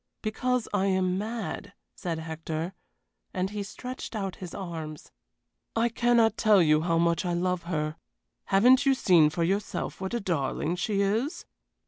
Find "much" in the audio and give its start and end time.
6.97-7.23